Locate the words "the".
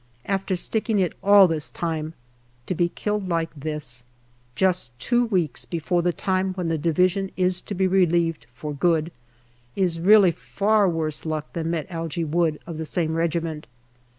6.01-6.11, 6.69-6.77, 12.79-12.83